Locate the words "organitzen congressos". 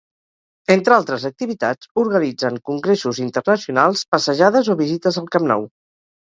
2.03-3.19